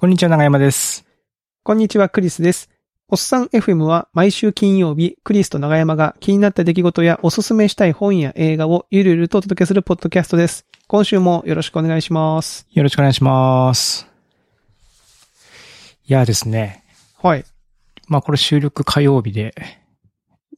[0.00, 1.04] こんにちは、長山です。
[1.64, 2.70] こんにちは、クリスです。
[3.08, 10.66] おっさん FM は毎週金曜日、クリスと長山が気になった出来事やおすすめしたい本や映画をゆるゆるとお届けするポッドキャストです。
[10.86, 12.68] 今週もよろしくお願いします。
[12.70, 14.06] よろしくお願いします。
[16.06, 16.84] いやですね。
[17.20, 17.44] はい。
[18.06, 19.52] まあこれ収録火曜日で、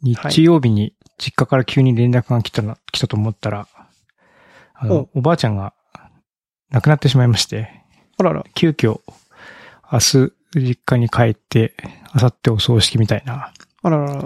[0.02, 3.68] 日曜日に実家から急に連絡が来たな、来たと思ったら、
[4.74, 5.72] あの、おばあちゃんが
[6.68, 7.80] 亡くなってしまいまして、
[8.18, 8.44] あらら。
[8.54, 9.00] 急遽、
[9.92, 11.74] 明日実家に帰って、
[12.14, 14.22] 明後日お葬式みたいなあららら。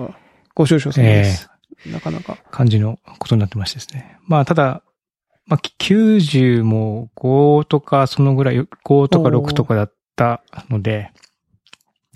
[0.55, 1.51] ご愁傷様です。
[1.87, 2.39] なかなか。
[2.51, 4.19] 感じのことになってましてですね。
[4.27, 4.83] まあただ、
[5.47, 11.11] まあ90も5とかそのぐらい、5とか6とかだったので、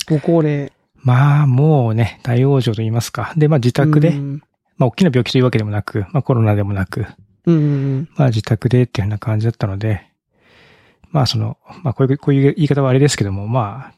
[0.08, 0.72] ご高齢。
[0.94, 3.32] まあもうね、大往生と言いますか。
[3.36, 4.42] で、まあ自宅で、うん
[4.78, 7.06] まあ大きな病気というわけでもなく、まあコロナでもなく、
[8.16, 10.07] まあ自宅でっていうような感じだったので、
[11.10, 13.94] まあその、まあこういう、こういう言い方はあれですけども、まあ、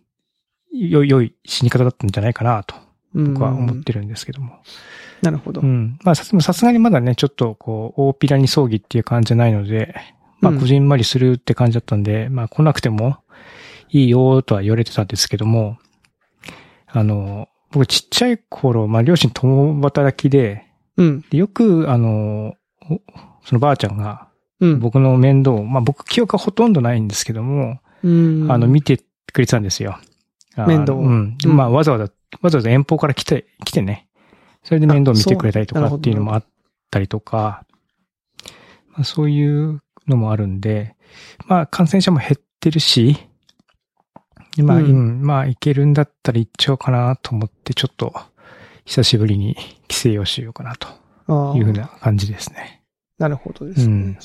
[0.73, 2.75] 良い、良い死に方だったんじゃないかなと
[3.15, 3.35] うん。
[3.35, 4.61] 僕は思っうんてるんですけども。
[5.23, 5.65] なるほどう。
[5.65, 5.99] ん。
[6.03, 9.95] まあさすがにまだね、ちょっとこう、大っぴらに葬儀っていう感じじゃないので、
[10.41, 13.19] まあうんこじんまりするって感じだったんで、まあ来なくても
[13.91, 15.79] いいよとは言われてたんですけども、
[16.87, 21.25] あの、僕ちっちゃい頃、まあ両親共働きで、うん。
[21.31, 22.55] でよくあの、
[22.91, 23.01] お
[23.45, 24.29] そのばあちゃんが
[24.61, 24.81] うん。
[24.81, 28.47] 僕の面倒を、まあ僕記憶はほとんどないんですけども、うん。
[28.51, 28.99] あの見て
[29.33, 29.99] くれてたんですよ。
[30.57, 31.37] あ面倒をうん。
[31.45, 32.05] うんまあわざわざ、
[32.43, 34.07] わざわざ遠方から来て、来てね。
[34.63, 36.45] それで面倒を見てくれたりとかっていうのもあっ
[36.91, 37.65] たりとか、
[38.93, 40.97] まあ、そういうのもあるんで、
[41.47, 43.17] まあ感染者も減ってるし、
[44.57, 48.13] でまあ、ううんん、まあ行けるんだったら行っちゃおうかなと思って、ちょっと
[48.85, 49.57] 久しぶりに
[49.89, 52.83] 帰省をしようかなというふうな感じですね。
[53.19, 53.87] なるほどですね。
[53.87, 54.19] うん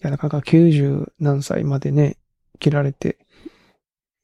[0.00, 2.16] いや、なかなか90何歳までね、
[2.58, 3.18] 切られて、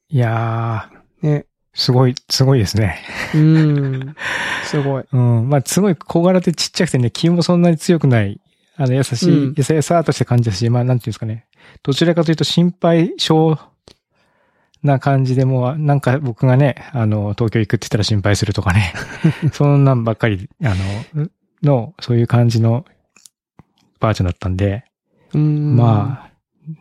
[0.09, 1.45] いやー、ね。
[1.73, 3.03] すごい、すごいですね。
[3.33, 4.15] うん。
[4.63, 5.05] すごい。
[5.11, 5.49] うん。
[5.49, 8.39] まあ、すごい小柄でちっちゃくてね、気もそんなに強くない、
[8.77, 11.47] あの、優しい、うんやさやさーとした感じだし、まあ、なんていうんですかね。
[11.83, 13.57] どちらかというと心配性
[14.83, 18.93] な感じでもう、なんか僕がね、あの、東京行くって言ったら心配するとかね。
[19.51, 20.73] そんなんばっかり、あ
[21.15, 21.29] の、
[21.61, 22.85] の、そういう感じの
[23.99, 24.83] ばあちゃんだったんで、うん。
[25.37, 26.31] まあ、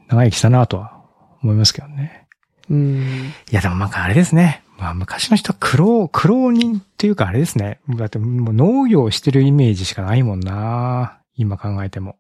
[0.08, 1.04] 長生きしたなとは
[1.42, 2.26] 思いますけどね。
[2.70, 3.32] うん。
[3.50, 4.62] いや、でもなんかあれですね。
[4.78, 7.80] まあ昔の人は苦労、苦労人っていうかあれですね。
[7.96, 11.18] だってもう農業をしてるイメージしかないもんな。
[11.36, 12.16] 今考えても。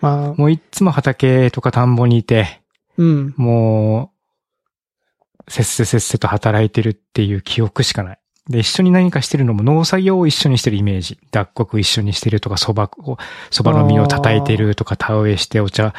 [0.00, 2.60] まあ、もういっつも畑とか田んぼにいて、
[2.96, 3.34] うん。
[3.36, 4.12] も
[5.48, 8.18] う、せっせせっせと働いてるっていう記憶しかない。
[8.48, 11.18] で、一緒に何かしてるのも農作業を一緒にしてるイメージ。
[11.30, 13.16] 脱穀一緒にしてるとか、蕎麦を、
[13.50, 15.94] 蕎麦の実を叩いてるとか、田植えしてお茶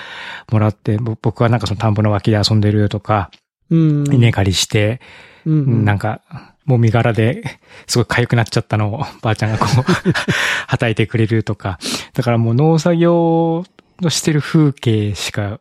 [0.51, 3.31] もらって、ぼ僕はなんかその田んぼの脇で遊んでるとか、
[3.71, 4.13] うん。
[4.13, 5.01] 稲刈りして、
[5.45, 5.85] うん。
[5.85, 6.21] なんか、
[6.65, 9.83] もみ殻で、すごい痒くなっちゃったのを、ばあちゃんがこう、
[10.67, 11.79] はたいてくれるとか。
[12.13, 13.65] だからもう農作業
[14.01, 15.59] のしてる風景しか、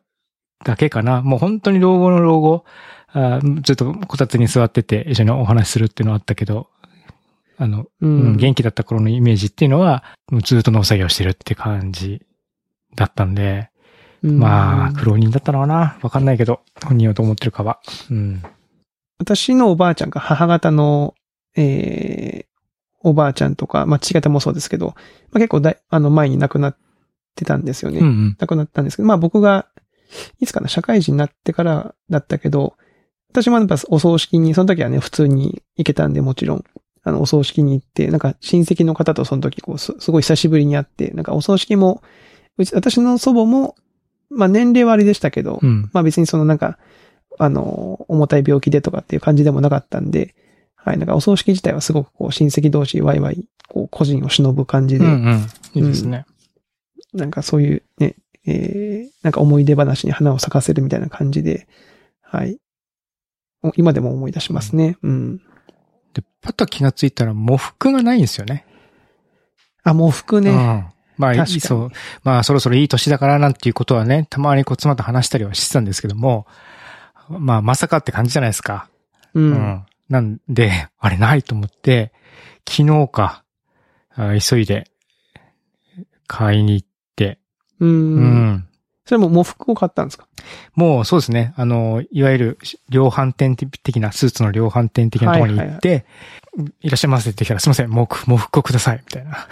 [0.64, 1.22] だけかな。
[1.22, 2.64] もう本当に老後の老後、
[3.08, 6.68] あーずっとこたつに座ってて一緒にお話しするっていうのはあったけど、
[7.56, 8.36] あの、ううんん。
[8.36, 12.22] 元気だった頃のイメージっていうのは、もうずっと農作業してるって感じ
[12.96, 13.70] だったんで、
[14.22, 15.98] うんまあ、苦労人だったのかな？
[16.02, 17.80] わかんないけど、本人はどう思ってるかは。
[18.10, 18.42] うん。
[19.18, 21.14] 私のおばあちゃんが母方の、
[21.56, 22.46] えー、
[23.00, 24.94] おばあちゃんとか、まあ、父方もそうですけど、ま
[25.34, 26.76] あ、結構だい、あの、前に亡くなっ
[27.36, 28.00] てたんですよね。
[28.00, 28.36] うんうん。
[28.38, 29.68] 亡くなったんですけど、まあ僕が、
[30.40, 32.76] いつかな、社会人になってからだったけど、
[33.30, 36.64] 私もやっぱお葬式に、その時はね、普通に行けたんで、もちろん、
[37.04, 42.02] あの、お葬式に行って、なんか親戚の方とその時、こう、すすごい久しぶりに会って、なんかお葬式も、
[42.56, 43.76] うち、私の祖母も、
[44.30, 45.90] まあ年齢はあれでしたけど、うん。
[45.92, 46.78] まあ別にそのなんか、
[47.38, 50.34] あの、重たい病気でとかっていう感じでもなかったんで、
[50.76, 55.46] はい、なんかお葬式自体はすごくこう親戚同士ワイワイ、こう個人を忍ぶ感じで、うんうん。
[55.74, 56.26] いいですね。
[57.12, 58.16] なんかそういうね、
[58.46, 61.66] えー、なんか思い出話に花を咲かせるみたいな感じで、
[62.22, 62.58] はい。
[63.62, 64.98] お今でも思い出しますね。
[65.02, 65.40] うん。
[66.14, 68.64] で、パッと気がついたら、喪服がないんですよね。
[69.82, 70.50] あ、喪服ね。
[70.50, 70.86] うん。
[71.16, 71.90] まあ、そう。
[72.22, 76.46] まあ、そろそろいい年だからなんていうことはね、たまにこう妻と話したりはしてたんですけども、
[77.28, 78.88] まあ、まさかって感じじゃないですか。
[79.34, 79.40] う。
[79.40, 79.86] うんん。
[80.08, 82.12] なんで、 あれないと思って、
[82.68, 83.44] 昨日か、
[84.14, 84.90] あ急いで、
[86.26, 87.38] 買いに行って、
[87.80, 87.86] う。
[87.86, 88.68] うんん。
[89.06, 90.26] それも喪服を買ったんですか？
[90.74, 91.52] もうそうですね。
[91.56, 92.58] あの、いわゆる
[92.88, 96.06] 量販店的な、スーツの量販店的なところに行って、
[96.80, 99.46] いらっしゃいませって言ったら、すいません、喪服、喪服をください、みたいな。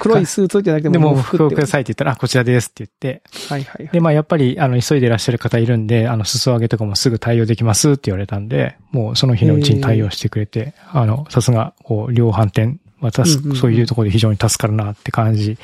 [0.00, 1.66] 黒いスーツじゃなくてで、も喪服をくだい。
[1.66, 3.92] さいって言ったら、あ、こちらですって言って、はいはいはい。
[3.92, 15.58] で、まあやっぱり、あの、急いでいらっしゃる方いるんで、あの、裾上げとかもすぐ対応できますって言われたんで、もうその日のうちに対応してくれて、あの、さすが、こう、量販店、私、うんうんうんそういうところで非常に助かるなって感じ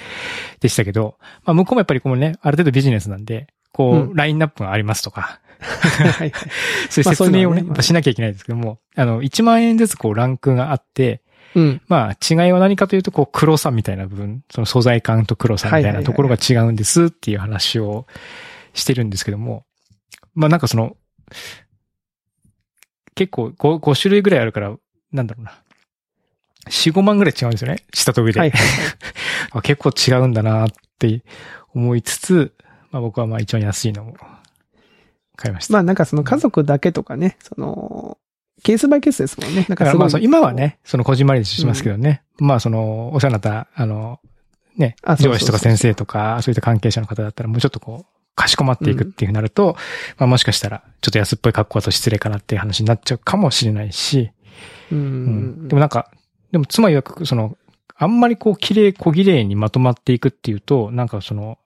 [0.60, 6.32] でしたけど、まあ向こうもやっぱりこうね、ある程度ビジネスなんで、こう、うんラインナップがありますとか、はいはい。
[6.90, 11.22] そういう説明をね、まあしなきゃいけないんですけども、あの、1万円ずつこうランクがあって、
[11.54, 11.80] うん。
[11.88, 18.06] まあ違いは何かというと、こう黒さみたいな部分、その素材感と黒さみたいなところが違うんですっていう話を
[18.74, 19.64] してるんですけども、
[20.34, 20.96] まあなんかその、
[23.14, 24.76] 結構 5, 5種類ぐらいあるから、
[25.12, 25.52] なんだろうな。
[26.68, 27.84] 4、5万ぐらい違うんですよね。
[27.92, 28.40] 下と上で。
[28.40, 28.52] はい
[29.62, 30.68] 結構違うんだなっ
[30.98, 31.22] て
[31.74, 32.52] 思いつつ、
[32.90, 34.14] まあ僕はまあ一番安いのを
[35.36, 35.72] 買いました。
[35.72, 38.18] まあなんかその家族だけとかね、その、
[38.62, 39.66] ケースバイケースですもんね。
[39.68, 42.22] だからまあ今はね、そのこじんまりしますけどね。
[42.38, 44.20] まあその、お世話になった、あの、
[44.76, 49.76] ね上司とか先生とか、そういった関係者の方だったらもうちょっとこう、かしこまっていくっていうふうになると、
[50.16, 54.30] まあもしかしたら、ちょっと安っぽい格好だと失礼かなっていう話になっちゃうかもしれないし、
[54.90, 55.68] ううんん。
[55.68, 56.10] でもなんか、
[56.52, 57.56] でも妻曰く、その、
[57.96, 61.58] あんまりこう、綺麗、小綺麗にまとまっていくっていうと、なんかその、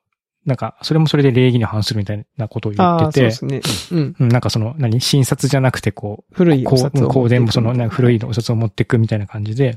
[0.44, 4.00] なんか、それもそれで礼儀に反するみたいなことを言ってて、そうですね。
[4.00, 4.16] うん。
[4.18, 9.76] うんなんかその、何新札じゃなくてこう、古いお札をうでもその、なんか古いお札を持っていくみたいな感じで、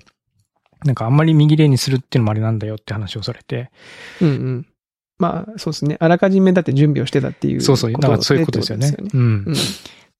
[0.83, 3.69] なんかあんまり右霊にするっていうのもあれなんだよって話をされて、
[4.21, 4.67] うんうん。
[5.19, 5.97] まあ、そうですね。
[5.99, 7.61] あらかじめだって準備をしてたっていう。
[7.61, 8.89] そうそう、なんかそういうことですよね。
[8.89, 9.51] ってことうんう。
[9.51, 9.53] ん。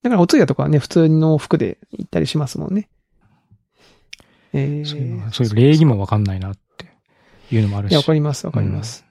[0.04, 2.88] だから、お通夜とかはね、普通の服で行ったりしますもんね。
[4.56, 6.86] えー、そういうそういう礼儀もわかんないなって
[7.52, 7.92] いうのもあるし。
[7.92, 9.06] いや、わかります、わかります。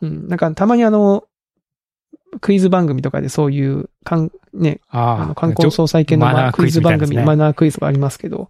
[0.00, 0.28] うん。
[0.28, 1.24] なんか、たまにあの、
[2.40, 8.48] クイズ番組とかでそういう、かん、ね、あの、観光総裁系のマナーまあクイズ番組、ねマナークイズがありますけど、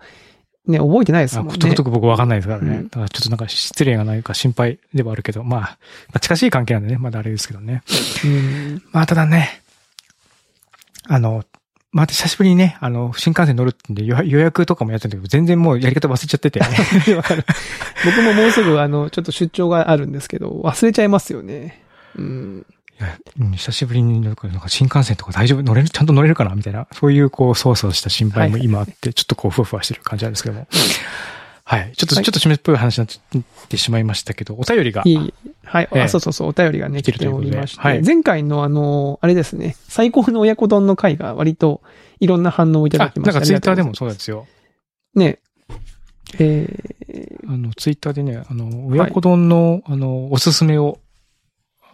[0.66, 1.52] ね、覚えてないですあ、もんね。
[1.54, 2.76] ことごとく僕わかんないですからね。
[2.76, 5.76] うんだからちょっとなんか失礼がないか心配ではあるけど、まあ、ま
[6.14, 7.82] あ近しい関係なんでね、まだあれですけどね。
[8.24, 8.82] うん。
[8.92, 9.62] まあただね、
[11.08, 11.44] あの、
[11.92, 16.60] また久しぶりにね、あの、新幹線乗るってんで予予約とかもやってたけど、全然もうやり方忘れちゃってて。
[17.14, 17.44] わかる。
[18.04, 21.82] 僕ももうすぐあの、ちょっと出張があるんですけど、忘れちゃいますよね。
[22.16, 22.66] うん。
[23.00, 25.62] いやうん久しぶりになんか新幹線とか大丈夫？
[25.62, 25.88] 乗れる？
[25.88, 26.54] ちゃんと乗れるかな？
[26.54, 30.68] みたいな、そういうこう、そうそうした心配も今あって、ちょっとこう、ふわふわしてる感じなんですけども。
[31.70, 31.92] はい。
[31.96, 35.02] ちょっと、はいちょっと締めっぽい話になってしまいましたけど、お便りが。
[35.04, 35.34] いい。
[35.62, 35.88] はい。
[35.92, 37.80] ええあ、そうそうそう、お便りがね、来ておりまして。
[37.80, 41.80] はい前回のあの、あれですね、最高の親子丼の回が割と
[42.18, 43.32] いろんな反応をいただあ、きました。
[43.34, 44.48] なんかツイッターでもそうなんですよ。
[45.14, 45.38] ね。
[46.40, 46.66] え
[47.46, 50.98] あの、ツイッターでね、あの、親子丼の、あの、おすすめを、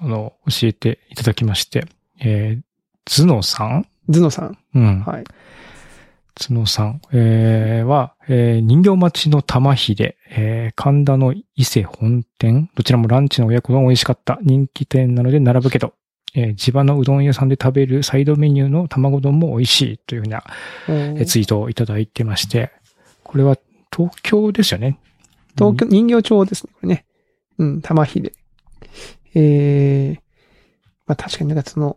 [0.01, 1.85] あの、教えていただきまして、
[2.21, 2.63] えー、
[3.07, 3.83] ズノさん？
[4.09, 4.59] ー、ズノさん。
[4.75, 5.01] うん。
[5.03, 5.25] はい。
[6.37, 14.39] ズノさん、えー、は、えー、人形町の玉秀、えー、神田の伊勢本店、どちらもランチの親子丼美味しかった。
[14.43, 15.95] 人気店なので並ぶけど、
[16.35, 20.45] えー、地場のうどん屋さんで食べるサイドメニューの卵丼も美味しいというふうな、
[20.89, 22.71] おえツイートをいただいてまして、
[23.23, 23.57] これは
[23.91, 24.99] 東京ですよね。
[25.57, 27.07] 東京、人形町ですね、これね。
[27.57, 28.31] うん、玉秀。
[29.35, 30.21] えー、
[31.07, 31.97] まあ確かになんかその、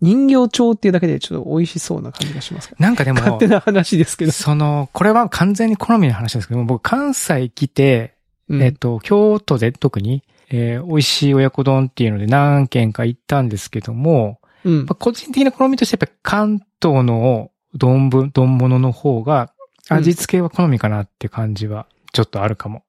[0.00, 2.74] 人形町っていうだけでちょっと美味しそうな感じがします。
[2.78, 4.32] なんかでも、勝手な話ですけど。
[4.32, 8.14] その、これは完全に好みの話ですけども、僕関西来て、
[8.48, 19.52] うんえっと、京都で特に、えー美味しい親子丼っていうので何軒か行ったんですけども、うんまあ、個人的な好みとしてやっぱり関東の丼ぶ、丼物の方が
[19.90, 22.82] 味付けは好みかなって感じはちょっとあるかも。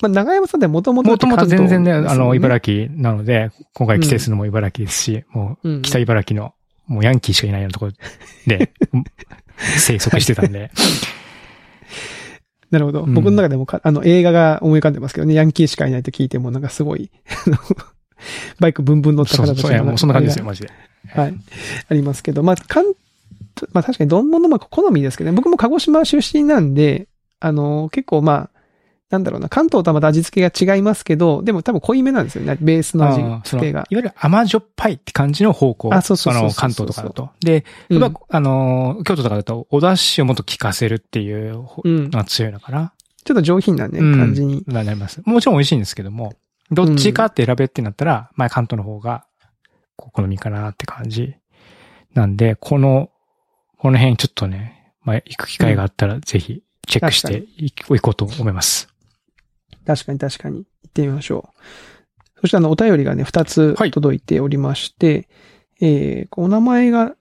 [0.00, 6.54] まあ、長山さんってもともともともと全然ね、あの、茨茨城なので、今回帰省するのも茨城ですし、もうんう、北茨城の、
[6.86, 7.92] もうヤンキーしかいないようなところ
[8.46, 9.04] で、う ん
[9.78, 10.70] 生息してたんで。
[12.70, 13.02] なるほど。
[13.02, 17.10] うん僕の中でもか、あの、映画が思い浮かんでますけどね、ヤンキーしかいないと聞いても、なんかすごい、
[17.46, 17.56] あの
[18.60, 20.70] バイクブンブン乗ったそうそうそう、いや方たちのもうそんな感じですよ、あマジで。
[21.08, 21.34] はい。
[21.88, 22.86] ありますけど、まあ、かん、
[23.72, 27.08] まあ確かに、どんものまあ好みですけどね、僕も鹿児島出身なんで、
[27.40, 28.59] あの、結構まあ、
[29.10, 33.86] なんだろうな、関東とはまた味付けが違いますけど、でも多分濃いめなんですよね、ベースの味あーそのいわ付けが。
[33.90, 35.92] ゆる甘じょっぱいって感じの方向。
[35.92, 37.30] あそうそうそうの、関東とかだと。
[37.40, 42.04] で、うんあの、京都とかだと、お出汁をもっと効かせるっていううん。
[42.04, 42.92] のが強いのかな。
[43.24, 44.62] ちょっと上品なね、うん感じに。
[44.68, 45.20] なります。
[45.24, 46.34] もちろん美味しいんですけども、
[46.70, 49.24] どっちかって選べってなったら、まあ関東の方が、
[49.96, 51.34] 好みかなって感じ。
[52.14, 53.10] なんで、この、
[53.76, 58.88] この辺ちょっとね、まあ行く機会があったら、ぜひ、チェックしてい行こうと思います。
[59.96, 60.58] 確かに確かに。
[60.58, 62.40] 行ってみましょう。
[62.40, 65.28] そしてあの、お便りがね、2つはい届いておりまして、
[65.80, 67.14] えー、お名前が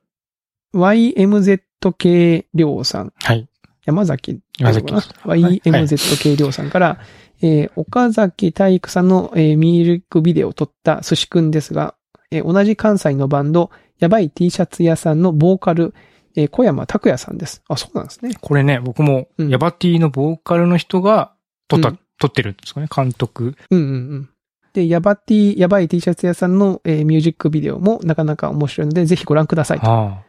[0.74, 3.14] YMZK りょうさん。
[3.24, 3.48] はい。
[3.86, 4.40] 山崎。
[4.60, 7.00] 山崎 YMZK りょうさんから、
[7.42, 11.96] えー岡崎体育さんの、えーミルクビデオを撮った寿司くんですが、
[12.32, 15.94] えー同じ関西のバンド、やばい T シャツ屋さんのボーカル、
[16.36, 17.64] えー小山拓也さんです。
[17.68, 18.34] あ、そうなんですね。
[18.40, 21.34] これね、僕も、うんヤバティのボーカルの人が
[21.68, 23.56] 撮った、うん撮ってるんですかね、監督。
[23.72, 24.30] うんうんうん。
[24.74, 29.80] で、やば T、やばい T シャツ屋さんの、えーミュージックビデオもなかなか面白いので、ぜひご覧ください。
[29.80, 30.24] とあ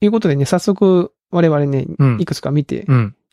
[0.00, 2.86] いうことでね、早速、我々ね、うんいくつか見て。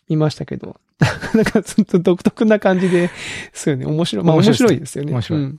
[0.10, 0.76] みましたけど、
[1.34, 3.10] なんかずっと独特な感じで、
[3.54, 4.26] そうよね、面白い。
[4.26, 5.12] まあ面面白いです白いですよね。
[5.14, 5.58] 面白いうん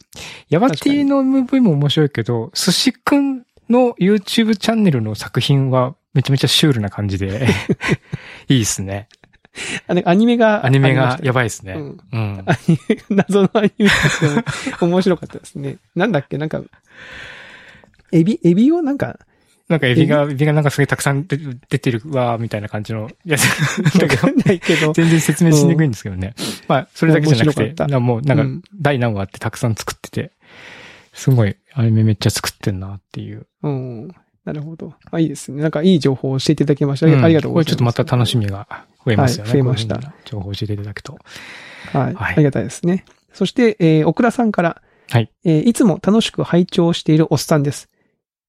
[0.51, 7.49] ヤバティの MV も面白いけど、寿司くんの YouTube チャンネルの作品はめちゃめちゃシュールな感じで、
[8.49, 9.09] いいですね。
[9.87, 11.75] あのアニメがアニメがやばいですね。
[11.75, 12.43] うんうん。
[12.47, 15.77] アニメ謎のアニメだって面白かったですね。
[15.95, 16.39] なんだっけ？
[16.39, 16.63] なんか、
[18.13, 19.19] エビ、エビをなんか、
[19.69, 20.47] なんかエビが、エビ？
[20.47, 23.43] がなんかすごいたくさん出出てるわ、みたいな感じのやつ
[23.99, 26.35] だけどないけど、全然説明しにくいんですけどね。
[26.69, 30.33] まあ、それだけじゃなくて、もうなんかうん、第何話あってたくさん作ってて、
[31.13, 33.47] すごいアニメめっちゃ作ってんなっていう。
[33.63, 34.15] うん。
[34.45, 34.95] なるほど。
[35.11, 35.63] あ、いいですね。
[35.63, 37.07] なんかいい情報を教えていただきました。
[37.07, 37.77] ありうんありがとうございます。
[37.77, 38.67] これちょっとまた楽しみが
[39.05, 39.51] 増えますよね。
[39.51, 41.19] はい増えましたこういう情報を教えていただくと。
[41.93, 42.15] はい。
[42.15, 43.05] はいありがたいですね。
[43.33, 45.31] そして、えー、オクラさんから、はい。
[45.45, 47.89] えーいつも楽しく拝聴しているおっさんです。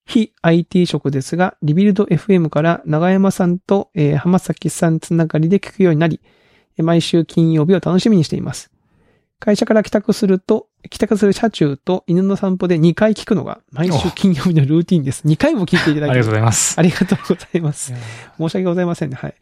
[0.06, 6.20] 非 IT 職ですが、リビルド FM から長山さんと、えー浜崎さんつながりで聞くようになり、
[6.78, 8.72] えー毎週金曜日を楽しみにしています。
[9.44, 15.28] 会社から帰宅すると、帰宅する車中と犬の散歩で2回聞くのが毎週金曜日のルーティンです。
[15.28, 16.80] 2回も聞いていただいてありがとうございます。
[16.80, 17.94] ありがとうございます。
[18.38, 19.16] 申し訳ございませんね。
[19.18, 19.36] はい。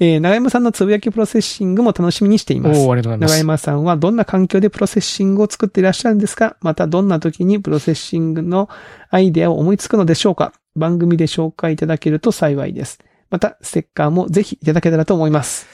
[0.00, 2.80] えー長山さんのつぶやきプロセッシングも楽しみにしています。
[2.80, 3.32] おーありがとうございます。
[3.32, 6.56] 長山さんはどんな環境でプロセッシングを作っていらっしゃるんですか？
[6.60, 8.68] またどんな時にプロセッシングの
[9.10, 10.52] アイデアを思いつくのでしょうか？
[10.74, 12.98] 番組で紹介いただけると幸いです。
[13.30, 15.66] また、ステッカーもぜひいただけたらと思います。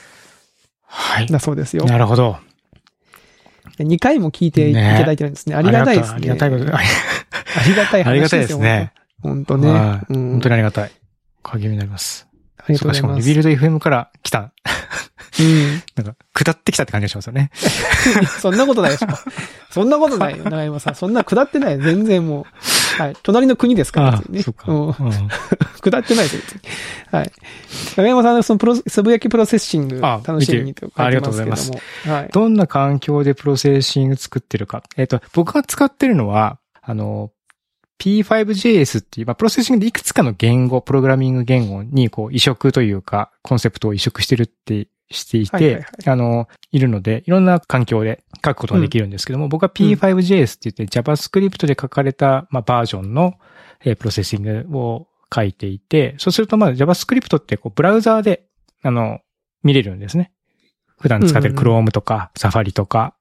[0.87, 1.27] はい。
[1.27, 1.85] だそうですよ。
[1.85, 2.37] なるほど。
[3.79, 5.55] 2回も聞いていねただいてるんですね。
[5.55, 6.17] ありがたいですね。
[6.17, 6.63] ありがたいこと。
[6.65, 6.89] あり
[7.57, 8.93] ありがたいありがたい話ですすね。
[9.23, 9.71] 本当ね。
[9.71, 10.91] はいうん本当にありがたい。
[11.43, 12.27] 励みになります。
[12.59, 14.53] ありがとうございそうかしかもビルド FM から来た、
[15.41, 15.83] うん。
[15.97, 17.51] なんか、下ってきたって感じがしますよね。
[18.41, 19.09] そんなことないでしょ。
[19.71, 20.95] そんなことないよ、長山さん。
[20.95, 21.79] そんな下ってない。
[21.79, 22.45] 全然もう。
[23.01, 23.17] はい。
[23.23, 24.43] 隣の国ですから、ね。
[24.43, 24.71] そっか。
[24.71, 24.95] うんうん
[25.83, 26.61] 下ってないですよ。
[27.11, 27.33] はい。
[27.97, 31.73] 長山さんのそのプロ、つぶやきプロセッシング、あ楽しみにとありがとうございます
[32.05, 32.29] はい。
[32.31, 34.83] どんな環境でプロセッシング作ってるか。
[34.99, 37.31] えっ、と、僕が使ってるのは、あの、
[38.01, 53.35] P5JS っていう、まあ、プロセッシングでいくつかの言語、プログラミング言語に、こう、移植というか、コンセプトを移植してるって、していて、はいはいはいあの、いるので、いろんな環境で書くことができるんですけども、僕は P5JS って言って JavaScript で書かれた、まあ、バージョンの、
[53.85, 58.47] えープロセッシングを書いていて、そうすると、まあ、JavaScript って、こう、ブラウザーで、
[58.83, 59.21] あの、
[59.63, 60.33] 見れるんですね。
[60.99, 63.15] 普段使ってるうんうん Chrome とか Safari とか。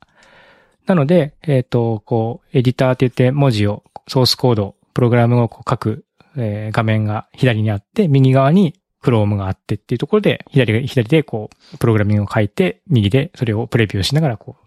[0.85, 6.05] なので、えっ、と、こう、エディターって言って文字を、ソースコード、プログラムをこう書く、
[6.35, 14.65] えー画面が左にあって、右側に Chrome があってっていうところで、左、左でこう、プログラミングを書いて、右でそれをプレビューしながらこう、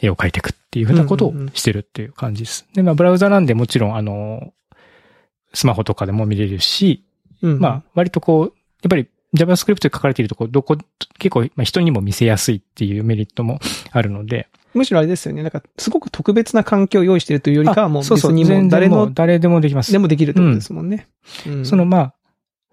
[0.00, 2.66] 絵を描いていくっていうふうなことをしてるっていう感じです。
[2.74, 4.52] で、まあ、ブラウザなんでもちろん、あの、
[5.52, 7.04] スマホとかでも見れるし、
[7.42, 7.58] うん。
[7.58, 8.46] まあ、割とこう、
[8.82, 10.76] やっぱり JavaScript で書かれているとこ、どこ、
[11.18, 13.60] 結構、まあ、人にも見せやすいっていうメリットも
[13.92, 14.48] あるので。
[14.74, 15.42] むしろあれですよね。
[15.42, 19.92] なんか、すごく特別な環境を用意してるというよりかは、もうそうそう、別にもう誰のもう誰でもできます。
[19.92, 21.08] でもできるってことですもんね。
[21.46, 22.14] うんその、まあ、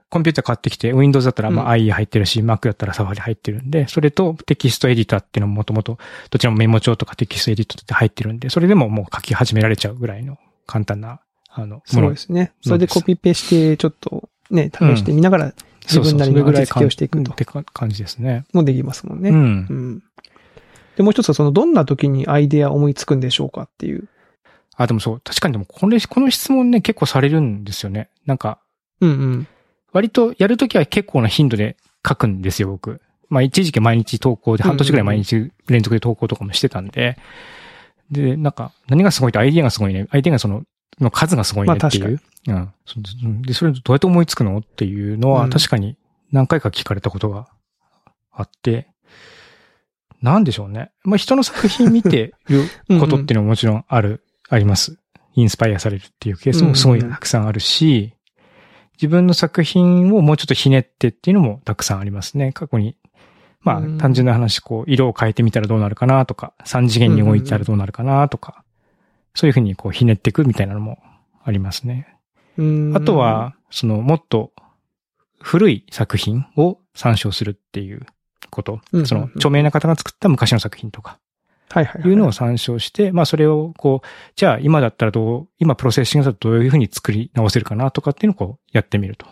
[0.09, 5.97] コンピューター買ってきて、Windows だったら、まうんあ、IE 入ってるし、Mac だったら Safari 入ってるんで、それとテキストエディターっていうのももともと、
[6.29, 12.53] どちらもメモ帳とかテキストエディターって入ってるんで、それでももう書き始められちゃうぐらいの簡単な、あの、そうものですね。
[12.61, 18.45] それでコピペして、ちょっとね、試してみながら自分なりの味付けをしていくとってか感じですね。
[18.53, 19.29] もできますもんね。
[19.29, 19.73] うんう。
[19.73, 20.03] ん。
[20.95, 24.07] で、もう一つはその、どんな時にアイデア思いつくんでしょうかっていう。
[24.75, 28.09] あ、でもそう、確かにでも、これ、この質問ね、結構されるんですよね。
[28.25, 28.59] なんか、
[29.01, 29.47] うんうん。
[29.93, 31.77] 割とやるときは結構な頻度で
[32.07, 33.01] 書くんですよ、僕。
[33.29, 37.17] まあ一時期毎日投稿で、うんうんうん半年ぐらい毎日連続で投稿とかもしてたんで、
[38.11, 40.07] で、なんか、何がすごいってアイディアがすごいね。
[40.11, 40.63] アイディアがその、
[40.99, 42.21] の数がすごいねまあっていう。
[42.47, 42.73] うん。
[42.85, 45.97] そううんで、それどうやって思いつくのっていうのはうん確かに
[46.31, 47.47] 何回か聞かれたことが
[48.31, 48.87] あって、
[50.21, 50.91] なんでしょうね。
[51.03, 52.63] まあ人の作品見てる
[52.99, 54.97] ことっていうのももちろんある、あります。
[55.35, 58.13] インスパイアされるっていうケースもすごいたくさんあるし、
[59.01, 62.51] 自分の作品をもうちょっとひねってっていうのもたくさんありますね。
[62.51, 62.97] 過去に。
[63.61, 68.63] まあうん、単純な話、こう、色を変えてみたらどうなるかなとか、三次元に動いたらどうなるかなとか、
[69.35, 70.99] そういうふうにこうひねっていくみたいなのも
[71.43, 72.07] ありますね。
[72.57, 74.53] うんあと、は、そのもっと
[75.41, 78.05] 古い作品を参照するっていう
[78.49, 78.79] こと。
[78.93, 81.19] うんその著名な方が作った昔の作品とかは
[81.69, 82.09] いはいはい。
[82.09, 89.25] いうのを参照して、まあそれをこう、じゃあ今だったらどう、今 Processing だとどういうふうに作り直せるかなとかっていうのをこうやってみると。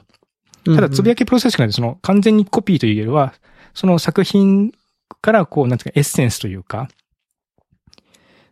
[0.66, 1.20] ただ、つぶやき。
[1.20, 3.34] き Processing なんで、その完全にコピーというよりは、
[3.74, 4.72] その作品
[5.22, 6.88] からこう、なんていうか、エッセンスというか、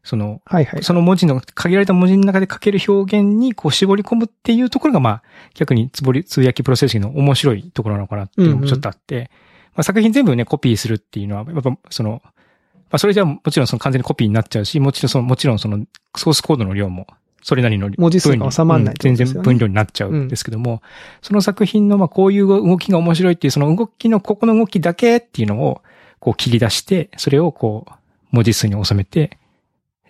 [0.03, 0.83] その、はいはい。
[0.83, 5.23] その文字の、限られた文字の中で書ける表現にこう絞り込むっていうところが、まあ、
[5.53, 9.31] 逆につぼり、つぶやきプロセッシングの面白いところなのかなっていうのもちょっとあって、
[9.75, 12.33] まあ作品全部ね、コピーするっていうのは、やっぱ、その、ま
[12.93, 15.85] あそれじゃもちろんその完全にコピーになっちゃうし、もちろんその、もちろんその、
[16.15, 17.07] ソースコードの量も、
[17.41, 20.81] それなりの文字数が収まらないってうん全然分量になっちゃうんですけども、
[21.21, 25.81] その作品の、まあこういう動きが面白いっていう、その動きの、ここの動きだけっていうのを、
[26.19, 27.93] こう切り出して、それをこう、
[28.31, 29.37] 文字数に収めて、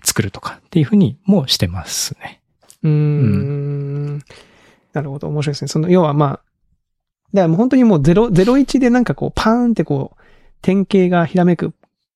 [0.03, 2.41] 作るとかっていうふうにもしてますね。
[2.83, 4.17] うーん。
[4.91, 5.27] なるほど。
[5.29, 5.67] 面白いですね。
[5.69, 6.29] その、要はまあ、
[7.33, 10.21] だからもう本当にもう0、01でなんかこう、パーンってこう、
[10.61, 11.73] 典型がひらめく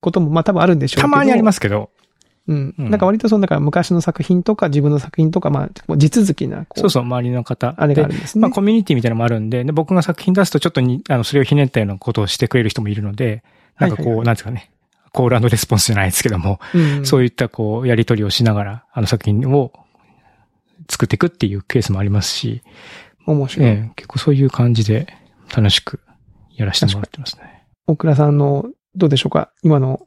[0.08, 1.02] こともまあ多分あるんでしょうけど。。
[1.02, 1.90] たまにありますすけど、
[2.48, 2.76] うん。
[2.78, 7.76] うんなんか割とその、なんか昔の作品とか自分の作品とか、まあ、地続きな、そうそう、周りの方。
[7.78, 8.42] あれがあでるんですね。
[8.42, 13.44] まあ、コミュニティみたいなのもあるんで、で僕が作品出すとちょっとに、あの、それをひねったようなことをしてくれる人もいるので、
[13.78, 14.72] なんかこう、はいはいはいなんですかね、
[15.12, 19.74] コールレスポンスじゃないですけども、うん、そういったこう、やり取りをしながら、あの作品を
[20.90, 22.62] 作っていくっていうケースもありますし、
[23.26, 23.68] 面白い。
[23.68, 25.08] ええ結構そういう感じで
[25.56, 26.00] 楽しく
[26.56, 27.64] やらせてもらってますね。
[27.88, 28.66] 大倉さんの、
[28.98, 29.52] どうでしょうか？
[29.64, 30.02] 今の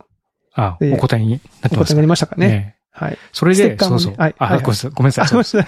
[0.55, 2.49] あ、ええお答えになってお答えますかになりましたかね？
[2.49, 3.19] ねはい。
[3.33, 4.15] それで、ステッカーもねそうそう。
[4.19, 4.91] あ、はいはいはいごめんなさい。
[4.91, 5.25] ごめんなさい。
[5.25, 5.65] あ、ごめんなさい。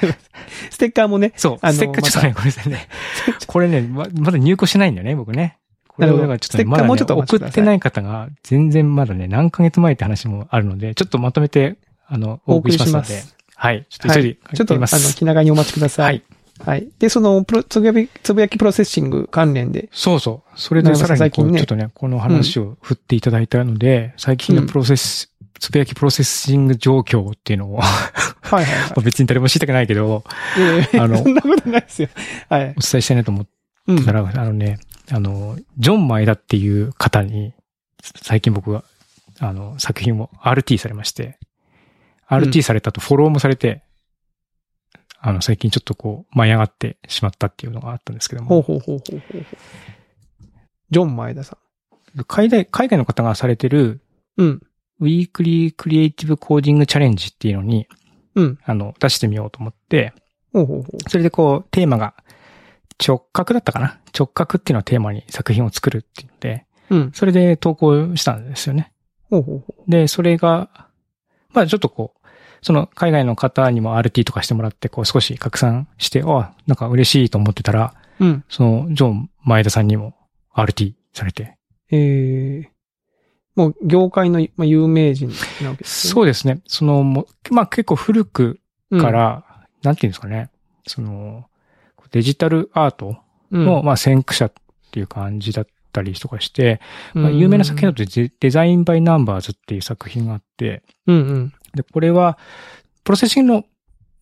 [0.71, 1.33] ステッカーもね。
[1.37, 1.59] そう。
[1.61, 2.89] あのステッカーちょっとね、ごめんなさいね。
[3.47, 5.59] これね、ままだ入稿してないんだよね、僕ね。
[5.87, 11.77] これをだからちょっとね、まだ送ってない方が全然まだね、何ヶ月前って話もあるので、ちょっとまとめて、
[12.07, 13.23] あの、お送りしますので
[13.55, 13.87] はい。
[13.89, 14.87] ちょっとちょっと、あの。
[15.15, 16.07] 気長にお待ちください。
[16.07, 16.23] はい。
[16.61, 16.89] はい。
[16.99, 19.89] で、その、プロつぶやき、つぶやき Processing 関連で。
[19.93, 20.61] そうそう。
[20.61, 27.81] それでさらにねちょっとね、この話を振っていただいたので、最近のプロセス、つぶやき Processing 状況っていうのを、
[28.43, 30.25] はいはいは別に誰も知りたくないけど、
[30.99, 32.09] あのそんなことないですよ。
[32.49, 32.63] はい。
[32.63, 33.47] お伝えしたいなと思っ
[33.89, 34.05] うん。
[34.05, 34.79] たら、あのね、
[35.11, 37.55] あの、ジョン・マイダっていう方に、
[38.23, 38.85] 最近僕は、
[39.41, 41.39] あの、作品を RT されまして、
[42.29, 43.83] RT されたとフォローもされて、
[45.25, 49.45] あの、最近ちょっとこう、舞い上がってしまったっていうのがあったんですけども、ほうほうほうほうほうほう。
[50.91, 51.57] ジョン前田さ
[52.27, 54.03] 海外、海外の方がされてる、
[54.37, 54.43] ん。
[54.43, 54.63] うん。
[55.01, 57.87] ウィークリークリエイティブコーディングチャレンジっていうのに、
[58.35, 58.59] うん。
[58.65, 60.13] あの、出してみようと思って、
[60.53, 61.11] ほうほうほう。
[61.11, 62.15] それでこう、テーマが
[63.05, 64.01] 直角だったかな？
[64.17, 67.13] 直角っていうのをテーマに作品を作るっていうので、うん。
[67.15, 68.93] それで投稿したんですよね。
[69.31, 70.89] ほうほうほで、それが、
[71.53, 72.22] まあちょっとこう、
[72.63, 78.25] その海外の方にも RT とかしてもらって、こう少し拡散して、あなんか嬉しいと思ってたら、う。
[78.25, 78.45] うん。
[78.49, 80.15] そのジョン前田さんにも
[80.55, 81.59] RT されて。
[81.91, 82.69] えー。
[83.55, 85.29] もう、業界のまあ有名人
[85.61, 86.13] なわけですね。
[86.13, 86.61] そうですね。
[86.67, 89.45] その、もまあ結構古くうんから、
[89.83, 90.51] なんていうんですかね。
[90.87, 91.47] その、
[92.13, 93.17] デジタルアート
[93.51, 94.53] うんの、まあ先駆者っ
[94.93, 96.81] ていう感じだったりとかして、
[97.15, 101.53] うんまあ、有名な作品だとデデザインバイナンバーズっていう作品があって、うんうん。
[101.75, 102.39] で、これは、
[103.05, 103.65] プロセッシングの、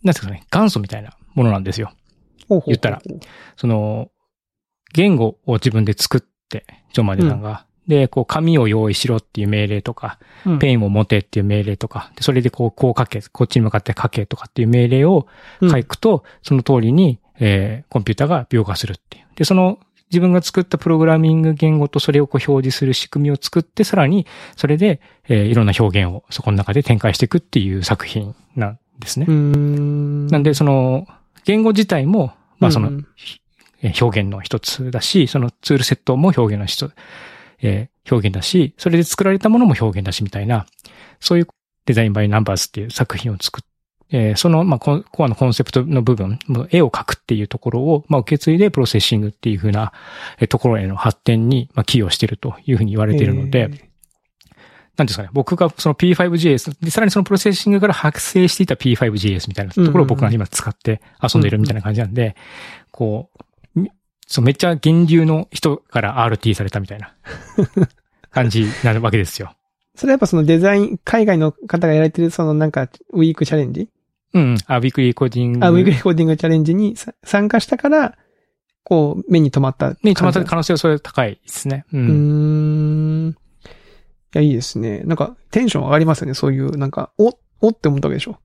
[0.03, 1.93] なんですかね、元祖みたいなものなんですよ。
[2.67, 3.03] 言ったら。
[3.57, 4.11] その、
[4.93, 7.67] 言語を自分で作って、ジョンマデさんが。
[7.87, 15.27] で、こう、紙を用意しろっていう命令とか、うんペンを持てっていう命令とか、でそれでこう、こう書け、こっちに向かって書けとかっていう命令を
[15.61, 19.25] うん書くと、その通りに、えーコンピューターが描画するっていう。
[19.37, 19.79] で、その、
[20.11, 29.27] 自分が作ったプログラミング言語とそれをこう表示する仕組みを作って、さらに、それで、えーいろんな表現をそこの中で展開していくっていう作品なんですね。
[29.33, 30.27] ん。
[30.27, 31.07] なんで、その、
[31.45, 33.07] 言語自体も、まあその、うん
[33.83, 36.93] えー表現の一つだし、そのツールセットも表現の一つ、
[37.63, 40.67] えー表現だし、それで作られたものも表現だしみたいな、
[41.21, 41.49] そういう
[41.87, 43.70] Design By Numbers っていう作品を作っ
[44.13, 46.39] えーその、まあ、コアのコンセプトの部分、
[46.71, 49.93] 絵を描くっていうところを、まあ、受け継いで Processing っていうふうな
[50.39, 53.91] えーところへの発展に、まあ、寄与しているというふうに言われているので、
[55.01, 62.37] なんですかね、僕がその P5JS、で、さらにその Processing から発生していた P5JS みたいなところを僕が今使って遊んでいるみたいな感じなんで、
[62.91, 63.31] こ
[63.77, 63.91] う、み
[64.27, 67.15] そう、めっちゃ源流の人から RT されたみたいな
[68.31, 69.55] 感じなわけですよ。
[69.95, 73.89] それはやっぱそのデザイン、海外の方がやられてるそのなんか、ウィークチャレンジ
[74.33, 74.57] うん。
[74.67, 75.67] あ、ウィークリーコーディング。
[75.67, 78.17] あ、ウィークレコーディングチャレンジにさ参加したから、
[78.85, 79.91] こう、目に留まった。
[80.03, 81.85] に止まった可能性はそれは高いですね。
[81.93, 81.99] う。
[81.99, 82.11] うんー
[83.29, 83.31] ん。
[83.31, 83.35] い
[84.33, 85.01] や、いいですね。
[85.05, 86.35] なんか、テンション上がりますよね。
[86.35, 88.39] そういう、なんか、お、おって思ったわけでしょ。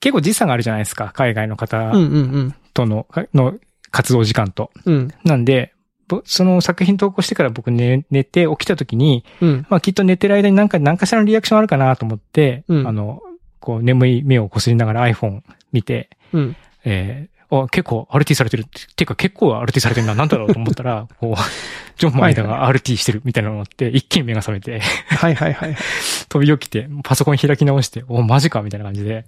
[0.00, 1.10] 結構時差があるじゃないですか。
[1.14, 2.54] 海外の方うんうんうん。
[2.74, 3.54] との、かの
[3.90, 4.70] 活動時間と。
[4.84, 5.08] うん。
[5.24, 5.72] なんで、
[6.08, 9.66] ぼその作品投稿してから僕寝寝て起きた時に、うん。
[9.68, 13.20] まあきっと寝てる間になんか何かしらのリアクションあるかなと思って、うんあの、
[13.60, 15.42] こう眠い目をこすりながら iPhone
[15.72, 16.56] 見て、うん。
[16.84, 18.64] えー、あ、結構 RT されてる。
[18.96, 20.14] てか結構 RT されてるな。
[20.14, 25.76] なんだろうと思ったら、 こう、ジョン・マイダが RT してるみたいなのがあって、一気に目が覚めて、はいはいはい。
[26.28, 29.24] 飛び起きて、パソコン開き直して、お、マジかみたいな感じで。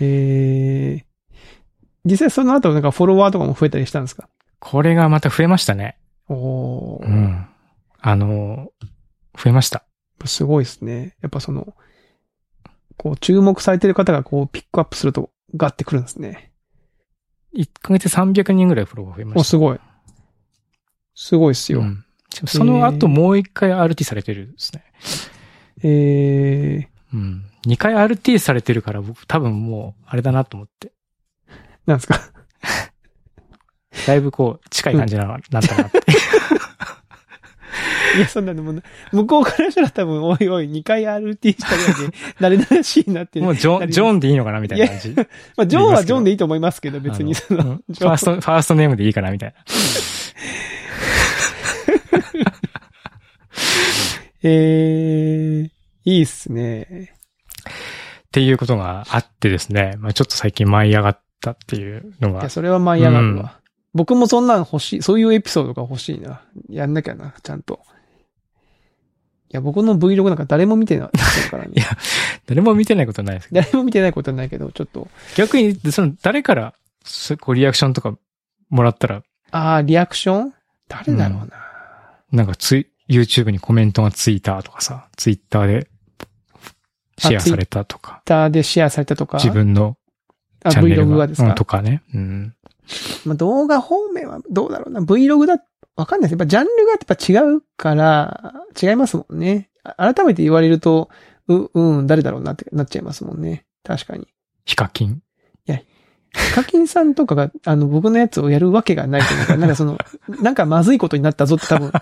[0.00, 1.04] えー、
[2.04, 4.28] 実際その後なんかフォロワーとかも増えたりしたんですか？
[4.60, 5.96] これがまた増えましたね。
[6.28, 7.46] おーうん。
[8.00, 8.70] あの、
[9.36, 9.84] 増えました。
[10.24, 11.14] すごいですね。
[11.20, 11.74] やっぱその、
[12.98, 16.52] こう注目されてる方がこうピックアップするとガッてくるんですね。
[17.56, 19.44] 1ヶ月300人ぐらいフォロワー増えまお、した。
[19.50, 19.80] すごい。
[21.14, 21.80] すごいっすよ。
[21.80, 22.04] うん
[22.46, 24.84] その後もう一回 RT されてるですね。
[25.82, 27.44] えー、うん。
[27.66, 30.92] 2回 RT されてるから僕多分もう、あれだなと思って。
[31.86, 32.20] なんですか？
[34.06, 36.00] だいぶこう、近い感じな、なんだなって。
[38.16, 43.40] いや、そんなのもう、向こうからしたら多分、おいおい、2回 RT したぐらいで、慣れ慣れしいなって。
[43.40, 45.14] もうジョン、ジョンでいいのかなみたいな感じ。
[45.14, 45.24] ま
[45.64, 49.56] あ、ジョンはジョンでいいと思いますけど、別にその、ファースト、ファーストネームでいいかなみたいな。
[54.40, 55.70] えー、
[56.04, 57.12] いいっすね。
[58.28, 59.96] っていうことがあってですね。
[59.98, 62.50] まあちょっと最近舞い上がったっていうのがいや、。
[62.50, 63.42] それは舞い上がるわ。
[63.42, 66.42] うん僕もそんなん欲しい、そういうエピソードが欲しいな。
[66.68, 67.80] やんなきゃな、ちゃんと。
[69.50, 71.10] いや、僕の Vlog なんか誰も見てない
[71.50, 71.70] からね。
[71.74, 71.86] いや
[72.46, 73.60] 誰も見てないことはないですけど。
[73.62, 75.08] 誰も見てないことはないけど、ちょっと。
[75.36, 78.16] 逆に、その、誰から、そこうリアクションとか
[78.68, 80.54] もらったら、ああ、リアクション？
[80.88, 81.52] 誰だろうな。
[82.32, 85.88] なんかツイ、YouTube にコメントがついたとかさ、Twitter で
[87.18, 89.38] シェアされたとか、Twitter でシェアされたとか？
[89.38, 89.96] 自分の
[90.62, 91.48] あ、チャンネル Vlog ががですか？
[91.48, 92.02] うんとかね。
[92.14, 92.54] うん。
[93.24, 95.00] まあ、動画方面はどうだろうな。
[95.00, 95.62] Vlog だ、
[95.98, 96.36] わかんないです。
[96.36, 99.70] やっぱジャンルがやっぱ違うから、違いますもんね。
[99.84, 101.10] あ改めて言われると、
[101.48, 103.64] う、うん、誰だろうなってなっちゃいますもんね。
[103.82, 104.28] 確かに。
[104.64, 105.22] ヒカキン？
[106.34, 109.98] ヒカキンさんとかが、 あの、僕のやつをやるわけがないというか、なんかその、
[110.42, 111.92] なんかまずいことになったぞって多分、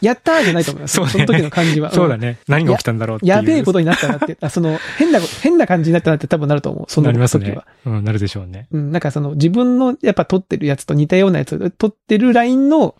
[0.00, 0.94] やったーじゃないと思います。
[0.94, 1.90] そねその時の感じは。
[1.90, 2.38] ん そうだね。
[2.46, 3.26] 何が起きたんだろうって。
[3.26, 6.84] やべえことになったなって、あその、変な、変な感じになったなって多分なると思う。
[6.88, 7.66] そのなりますね時は。。
[7.86, 8.68] うん、なるでしょうね。
[8.70, 12.94] うん、なんかその自分のやっぱ撮ってるやつと似たようなやつを撮ってるラインの、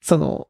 [0.00, 0.48] その、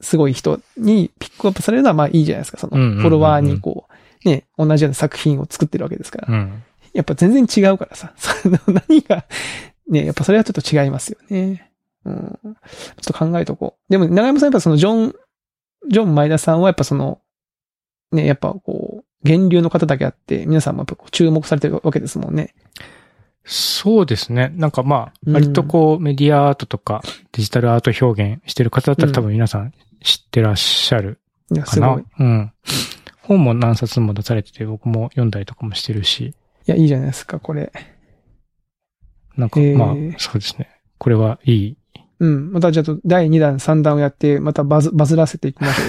[0.00, 2.58] すごい人にピックアップされるのはまあいいじゃないですか。
[2.58, 3.88] その、フォロワーにこ
[4.24, 6.34] う、ね、同じような作品を作ってるわけですから。
[6.34, 6.62] うん。
[6.92, 8.12] やっぱ全然違うからさ。
[8.18, 9.24] その何が、
[9.88, 11.72] ね、やっぱそれはちょっと違いますよね。
[12.04, 12.38] うん。
[12.42, 12.54] ちょっ
[13.04, 13.92] と考えとこう。
[13.92, 15.14] でも、長山さんやっぱそのジョン、
[15.90, 17.20] ジョン前田さんはやっぱその、
[18.12, 22.54] ね、やっぱこう、源流の方だけあって、皆さんもやっぱこう注目されてるわけですもんね。
[23.50, 24.52] そうですね。
[24.54, 31.18] なんかまあ、うん割とこう、メディアアートとか、デジタルアート表現してる方だったら多分皆さん知ってらっしゃる
[31.64, 32.02] かな。
[32.18, 32.52] うん。
[33.22, 36.34] 本も何冊も出されてて、僕も読んだりとかもしてるし、
[36.68, 37.72] や、いいじゃないですか、これ。
[39.36, 40.68] なんかえーまあ、そうですね。
[40.98, 41.76] これはいい。
[42.20, 42.52] うん。
[42.52, 45.82] またじゃあと、第2弾、3弾をやって、またバズ、バズらせていきましょ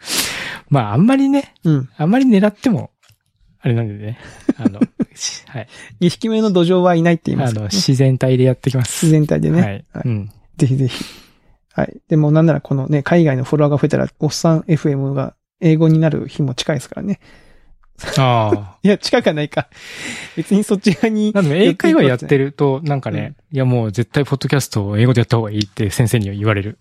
[0.70, 1.54] まあ、あんまりね。
[1.64, 1.88] うん。
[1.96, 2.90] あんまり狙っても、
[3.60, 4.18] あれなんでね。
[4.58, 4.80] あの、
[5.14, 5.68] しはい。
[6.00, 7.60] 2匹目の土壌はいないって言いまあの、すか？
[7.62, 7.70] らね。
[7.72, 9.06] 自然体でやってきます。
[9.06, 9.60] 自然体でね。
[9.60, 9.84] はい。
[9.92, 10.30] はいうん。
[10.56, 11.04] ぜひぜひ。
[11.72, 11.96] はい。
[12.08, 17.20] でもなんならこのね、海外のフォロワーが増えたら、おっさん FM が英語になる日も近いですからね。
[18.16, 18.78] ああ。
[18.82, 19.68] いや、近くはないか。
[20.36, 21.32] 別にそっち側に。
[21.34, 26.78] なんでも英会話やってると、なんかうんね、いやもう絶対ポッドキャストを英語でやった方がいいって先生には言われる。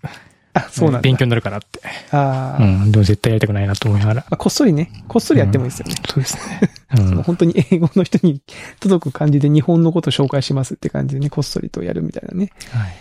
[0.58, 1.02] あ、そうなんだ。
[1.02, 1.82] 勉強になるからって。
[2.12, 2.92] ああ、まうん。
[2.92, 4.26] でも絶対やりたくないなと思いながら。
[4.30, 4.38] あ。
[4.38, 5.96] こっそりね、こっそりやってもいいですよね。
[6.08, 6.62] そうですね。
[6.94, 7.24] う そのん。
[7.24, 8.42] 本当に英語の人に
[8.80, 12.52] 届く感じで日本のことを紹介しますって感じでね、こっそりとやるみたいなね。
[12.72, 12.92] はい。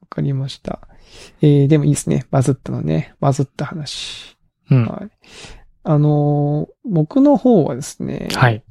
[0.00, 0.80] わかりました。
[1.42, 2.26] えー、でもいいですね。
[2.30, 3.14] バズったのね。
[3.20, 4.36] バズった話。
[4.70, 4.86] うん。
[4.86, 5.10] はい。
[5.82, 8.28] あのー僕の方はですね。
[8.34, 8.62] はい。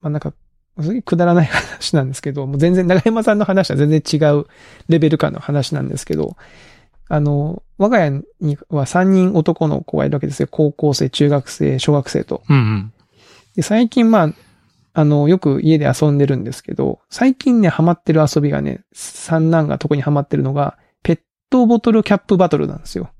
[0.00, 0.32] まあなんか、
[0.80, 4.46] すげえくだらない話なんですけど、もう全然、長山さんの話は全然違う
[4.88, 6.36] レベル感の話なんですけど、
[7.08, 10.48] あの、我が家には3人男の子がいるわけですよ。
[10.50, 12.42] 高校生、中学生、小学生と。
[12.48, 12.92] うんうん。
[13.56, 14.32] で、最近まあ、
[14.94, 23.10] あの、よく家で遊んでるんですけど、最近ね、ハマってる遊びがね、三男が特にハマってるのが、ペットボトルキャップバトルなんですよ。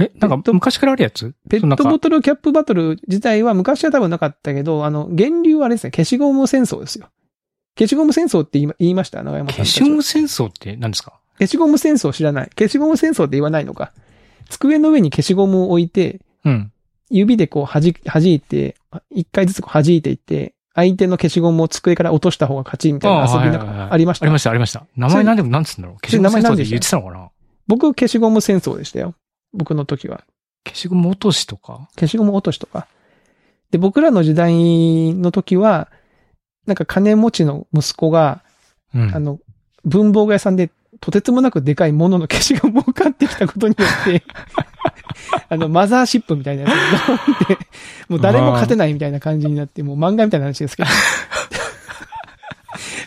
[0.00, 1.34] え、なんか昔からあるやつ？
[1.48, 7.08] ペットボトトルキャップバトル自体は昔は多分なかったけど、あの、源流はあれですね、消しゴム戦争ですよ。
[7.76, 9.22] 消しゴム戦争って言いました？
[9.22, 9.64] 長山さん。
[9.64, 11.18] 消しゴム戦争って何ですか？
[11.38, 12.50] 消しゴム戦争知らない？
[12.58, 13.92] 消しゴム戦争って言わないのか？
[14.48, 16.72] 机の上に消しゴムを置いて、うん。
[17.10, 18.76] 指でこう弾き、弾いて、
[19.10, 24.24] 一回ずつこう弾いていって、相手の消しゴムを机から落とした方が勝ちみたいな遊びなんかありました？
[24.24, 24.86] ありました、ありました。
[24.96, 25.96] 名前なんでもなんつうんだろう？
[26.04, 27.30] 消しゴム戦争で言ってたのかな？
[27.66, 29.14] 僕消しゴム戦争でしたよ。
[29.52, 30.24] 僕の時は。
[30.66, 31.88] 消しゴム落としとか？
[31.94, 32.86] 消しゴム落としとか。
[33.70, 35.90] で、僕らの時代の時は、
[36.66, 38.42] なんか金持ちの息子が、
[38.94, 39.14] うん。
[39.14, 39.38] あの、
[39.84, 40.70] 文房具屋さんで
[41.00, 44.22] とてつもなくでかいものの消しゴムを買ってきたことによって、
[45.48, 47.58] あの、マザーシップみたいなやつがドーンって、
[48.08, 50.88] もう誰も勝てないみたいな感じになって、もう漫画みたいな話ですけど。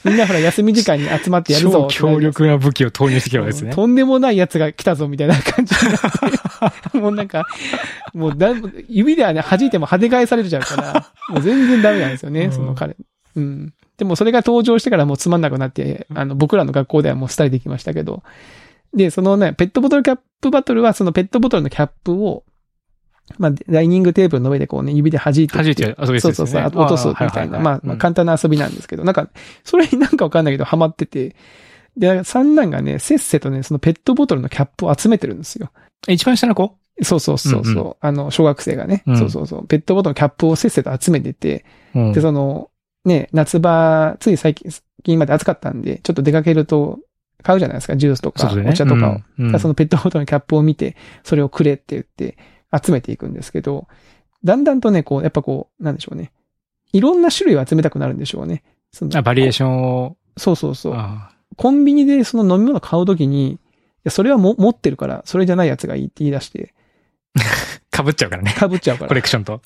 [0.04, 3.72] みんなほら休み時間に集まってやるぞ超強力な武器を投入してきたわけですね。
[3.72, 6.02] とんでもないやつが来たぞみたいな感じになっ
[6.92, 7.46] て、もうなんか、
[8.14, 8.50] もうだ、
[8.90, 12.96] 指ではね、弾いても跳ね返されちゃうから、もう全然ダメなんですよね、うんその彼。
[13.36, 13.74] うん。
[14.02, 18.24] でもそれが登場してからもうつまんなくなって、あの、僕らの学校ではもう廃れてきましたけど、
[18.96, 22.44] で、そのね、ペットボトルキャップバトルは、そのペットボトルのキャップを、
[23.38, 25.56] まあ、ダイニングテーブルの上でこうね、指で弾いて。
[25.56, 26.32] 弾いて遊びですよね。
[26.32, 29.30] そうそうそう、落とすみたいな、まあ、まあ、簡単な遊びなんですけど、なんか、
[29.64, 31.36] それになんかわかんないけど、ハマってて、
[31.96, 35.70] で、三男がね、せっせとね、そのペットボトルのキャップを集めてるんですよ。
[36.08, 36.76] 一番下の子？
[37.04, 39.18] そうそうそうそう、うんうあの、小学生がね、うん。
[39.18, 42.14] そうそうそう、ペットボトルのキャップをせっせと集めてて、うん。
[42.14, 42.71] で、その、
[43.06, 47.00] ね、夏場、つい最近、まで暑かったんで、ちょっと出かけると、
[47.44, 49.22] 買うじゃないですか、ジュースとか、お茶とかを。
[49.40, 52.38] うんうんそのペットボトルのキャップを見て、それをくれって言って、
[52.72, 53.88] 集めていくんですけど、
[54.44, 56.32] だんだんとね、こう、やっぱこう、なんでしょうね。
[56.94, 58.64] いろんな種類を集めたくなるんでしょうね。
[58.92, 60.18] そのあ、バリエーションを。
[60.38, 60.94] そうそうそう。
[60.96, 63.60] あコンビニでその飲み物買うときに、い
[64.04, 66.74] や、それはも持ってるから、それじゃないやつがいいって言い出して、
[67.91, 68.52] かぶっちゃうからね。
[68.52, 69.15] 被っちゃうかコら。
[69.15, 69.62] レクションと。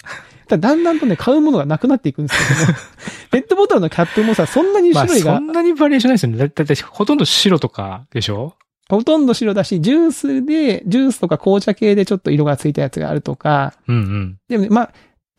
[0.47, 2.77] だだんだんとね、買うものがなくなっていくんですけども、
[3.31, 6.37] ペットボトルのキャップもさ、そんなにまあ、種類がそんなにバリエーションないですよね。
[6.37, 8.53] だだいたいほとんど白とかでしょ？
[8.87, 14.91] ほとんど白だし、ジュースで、ジュースとか紅茶系でちょっと色がついたやつがあるとか、うんでもね、まあ、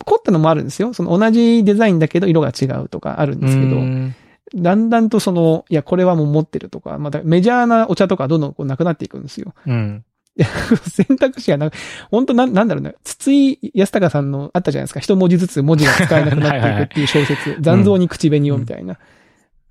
[0.04, 0.92] 凝ったのもあるんですよ。
[0.94, 3.40] その同じデザインだけど色が違うとかあるんうん。
[3.42, 4.14] ですけど、うん
[4.54, 9.54] だんだんとその、いや、これはもう持ってるとか、またメジャーなお茶とかどんどんこうなくなっていくんですよ。
[9.66, 10.04] うん。
[10.90, 11.74] 選択肢がなく、
[12.10, 12.94] 本当なん、なんだろうね。
[13.04, 15.00] 筒井康隆さんのあったじゃないですか。
[15.00, 17.56] 一文字ずつ文字が使えなくなっていくっていう小説。
[17.60, 18.98] 残像に口紅をみたいな。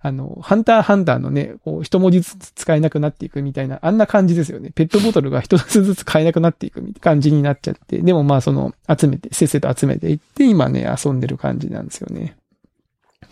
[0.06, 4.72] あの、ハンターハンターのね、こう、一文字ずつ使えなくなっていくみたいな、あんな感じですよね。
[4.74, 8.00] ペットボトルが一つずつ買えなくなっていくみたいな感じになっちゃって。
[8.00, 12.36] でもまあその、集めて、せっせと集めていって、今ね、遊んでる感じなんですよね。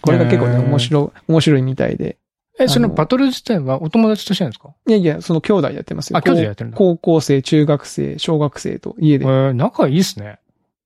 [0.02, 2.18] これが結構ね、面白い、面白いみたいで。
[2.60, 4.70] え、そのあのバトル自体はお友達としてなんですか？
[4.88, 6.18] いやいや、その兄弟やってますよ。
[6.18, 9.28] あ兄弟やってるんだ高校生、中学生、小学生と家でえ。
[9.28, 10.40] ー、仲いいっすね。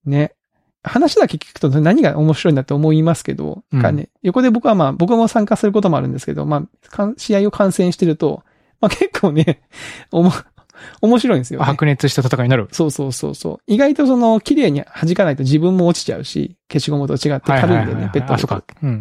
[0.06, 0.34] ね。
[0.84, 6.66] 話だけ聞くと何が面白いんだと思いますけど、うんかね、横で僕はまあ、僕も参加することもあるんですけど、ま
[6.98, 8.44] あ、試合を観戦してると、
[8.80, 9.64] まあ結構ね、
[10.12, 10.32] おも、
[11.02, 11.66] 面白いんですよ、ね。
[11.66, 12.70] 白熱した戦いになる。
[12.72, 13.60] そうそうそうそう。
[13.68, 18.76] 意外とその、綺麗に弾かないと自分も落ちちゃうし、消しゴムと違って軽いんでね、ペットあ、そボトルっか。
[18.84, 18.92] うんう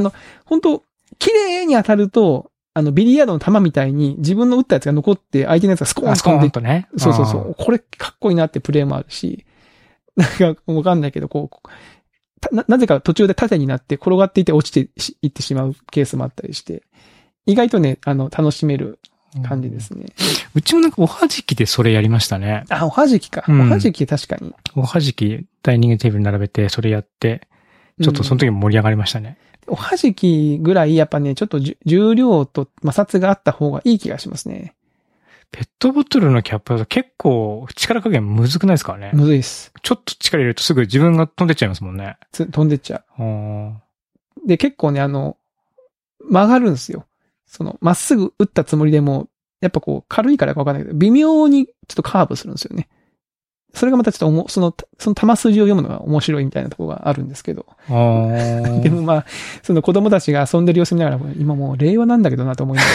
[0.00, 0.12] ん。
[0.44, 0.82] 本当
[1.18, 6.88] 綺麗に当たると、あの、ビリヤードの球みたいに自分の打ったやつが残って、相手のやつがスコーンと飛んでほんとね。
[6.96, 7.54] そうそうそう。
[7.56, 9.46] これかっこいいなってプレーもあるし、
[10.16, 11.68] なんかわかんないけど、こう、
[12.40, 16.82] たな、なぜか途中で縦になって転がっていて落ちてしいってしまうケースもあったりして、
[17.46, 18.98] 意外とね、あの、楽しめる
[19.36, 20.06] うん感じですね。
[20.54, 22.64] うちもなんかおはじきでそれやりましたね。
[22.68, 23.44] あ、おはじきか。
[23.48, 24.54] うんおはじき確かに。
[24.76, 27.48] おはじき、ダイニングテーブルに並べて、それやって、
[28.00, 29.36] ちょっとその時も盛り上がりましたね。
[29.66, 34.74] おはじきぐらいやっぱね、ちょっと重量と摩擦があった方がいい気がしますね。
[35.50, 39.12] ペットボトルのキャップだと結構力加減むずくないですかね？
[39.14, 39.72] むずいっす。
[39.82, 42.16] ちょっと力入れるとすぐ自分が飛んでっちゃいますもんね。
[42.32, 44.48] つ飛んでっちゃう。
[44.48, 45.36] で、結構ね、あの、
[46.28, 47.06] 曲がるんですよ。
[47.46, 49.28] その、まっすぐ打ったつもりでも、
[49.60, 52.88] やっぱこう、軽いからかわかんないけど、微妙にちょっとカーブするんですよね。
[53.74, 57.66] それがまたちょっとその、その球筋を読むのが面白いみたいなところがあるんですけど。
[57.88, 59.26] でもまあ、
[59.62, 62.94] その子供たちが遊んでる様子見ながら、今もう令和なんだけどなと思いながら。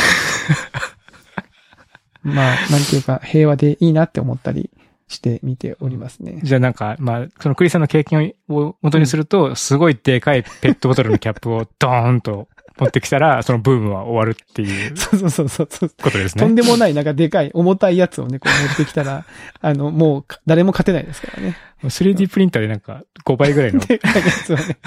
[2.33, 4.69] まあ、なんていうか、平和でいいなって思ったり
[5.09, 6.39] して見ておりますね。
[6.43, 12.47] じゃあなんか、まあ、そのクリスさんの経験を元にすると、すごいでかいペットボトルのキャップをドーンと
[12.79, 15.89] 持ってきたら、そのブームは終わるっていう そうそうそうそう。
[16.01, 16.61] ことですとんね。
[16.61, 19.25] でもない、なんかでかい、重たいやつをね、こう持ってきたら、
[19.61, 21.57] あの、もうか、誰も勝てないですからね。
[21.83, 24.77] 3D プリンターでなんか5倍ぐらいのでかいやつをね。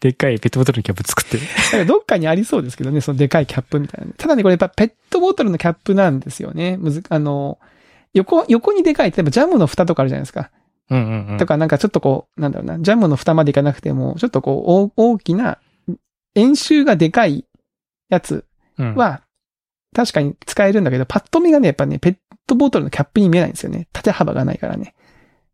[0.00, 1.36] でっかいペットボトルのキャップ作って。
[1.36, 4.14] だからどっかにありそうですけどね、そのでかいキャップみたいなね。
[4.16, 6.76] ただね、これやっぱペットボトルのキャップなんですよね。
[6.78, 7.58] むず、あの、
[8.14, 10.50] 横、横にでかい、例えばジャムの蓋とかあるじゃないですか。
[10.90, 11.38] うんうんうん。
[11.38, 15.58] とかなんかちょっとこう、なんだろうな、ジャムの蓋までいかなくても、ちょっとこう、大大きな、
[16.38, 17.44] 円周がでかい
[18.08, 18.44] やつ
[18.78, 19.22] うん、は、
[19.94, 23.88] 確かに使えるんだけど、パッと見がね、やっぱね、ペットボトルのキャップに見えないんですよね。
[23.92, 24.94] 縦幅がないからね。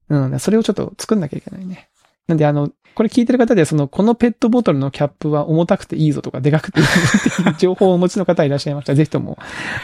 [0.08, 1.88] うん、それをちょっと作んなきゃいけないね。
[2.26, 9.38] なんであの、これ聞いてる方で、その、このペットボトルのキャップは重たくていいぞとか、でかくていいぞっていう情報をお持ちの方いらっしゃいましたら、ぜひとも、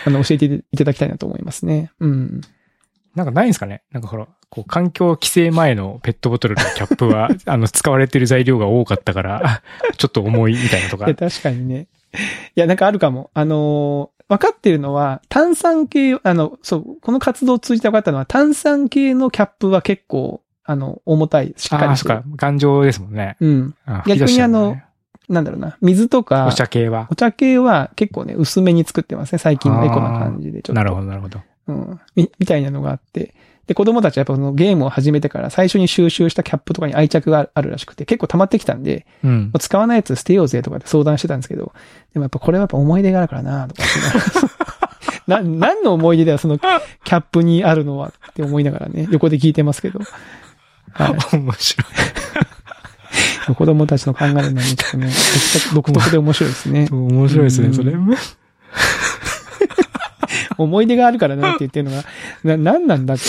[0.07, 1.91] あの、教えていただきたいなと思いますね。
[2.01, 2.41] うん。
[3.15, 3.83] なんかないんですかね？
[3.93, 9.63] なんかほら、こう、環境規制前のペットボトルのキャップは、 あの、使われてる材料が多かったから、
[9.97, 11.15] ちょっと重いみたいなとかいや。
[11.17, 11.87] 確かにね。
[12.57, 13.31] いや、なんかあるかも。
[13.35, 22.37] あのー分かってるのは、炭酸系、あの、そう、この活動を通じて分かったのは、炭酸系のキャップは結構、あの、重たい、しっかああ、りしてるそっか。
[22.37, 23.37] 頑丈ですもんね。
[23.41, 23.75] うん。
[23.87, 24.85] あ逆に吹き出しちゃうんだね
[25.29, 25.77] なんだろうな。
[25.81, 27.09] 水とか、お茶系は。
[27.11, 29.39] お茶系は結構ね、薄めに作ってますね。
[29.39, 30.63] 最近のエコな感じで。
[30.63, 30.75] ちょっと。
[30.75, 31.41] なるほど、なるほど。
[31.67, 32.01] うん。
[32.17, 33.35] み、みたいなのがあって。
[33.67, 39.53] で、子供たちはやっぱそのゲームを始めてから最初に収集したキャップとかに愛着があるらしくて、結構溜まってきたんで、うん。
[39.59, 41.73] 使わないやつ捨てようぜとかって相談してたんですけど、
[42.13, 43.83] でもやっぱこれはやっぱ思い出があるからなとか
[45.27, 45.41] な。
[45.43, 50.01] な、何の思い出だよ、そのキャップにあるのはって思いながらね、横で聞いてますけど。
[50.93, 51.87] は面白い。
[53.53, 53.55] い。
[53.55, 55.11] 子供たちの考えるのはね、ちょっとね、
[55.75, 56.89] 独特で面白いですね。
[56.91, 57.95] 面白いですね、それ。
[60.65, 62.05] う思い出があるからなって言ってるのが、
[62.45, 63.25] な、何なんだって。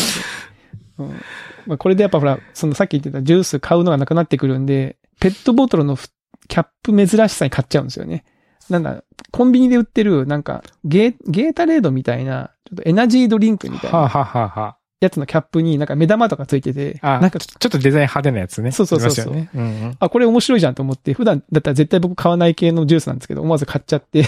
[1.00, 1.22] うん
[1.68, 6.10] まあ、これでやっぱほら、そのさっき言ってたジュース買うのがなくなってくるんで、ペットボトルのふ
[6.48, 8.26] キャップ珍しさに買っちゃうんですよね。
[8.70, 18.72] なんだ、コンビニで売ってる、なんか、ゲー、ゲータレードみたいな、ちょっとエナジードリンクみたいなはあ、はあはやつのキャップになんか目玉とかついてて、あ、あなんか、ちょっとデザイン派手なやつね。
[18.72, 19.50] そうそうそうそうね。
[19.54, 19.98] うんうん。
[20.00, 24.26] あ、これ面白いじゃんと思って、普段だったら絶対僕買わない系のジュースなんですけど、思わず買っちゃって、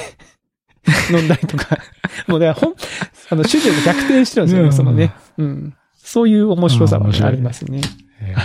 [1.12, 1.78] 飲んだりとか。
[2.28, 2.76] もうだからほん、
[3.30, 5.14] あの、主人が逆転してるんですよね、うんそのね。
[5.38, 5.76] うん。
[5.98, 7.82] そういう面白さはねうん面白いありますね。
[8.22, 8.36] え